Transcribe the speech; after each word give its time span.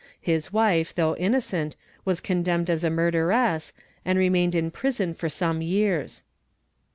His 0.19 0.51
wife 0.51 0.95
though 0.95 1.15
innocent 1.17 1.75
was 2.05 2.21
condemned 2.21 2.71
as 2.71 2.83
a 2.83 2.89
murderess 2.89 3.71
and 4.03 4.17
remained 4.17 4.55
in 4.55 4.71
prison 4.71 5.13
for 5.13 5.29
some 5.29 5.61
years. 5.61 6.23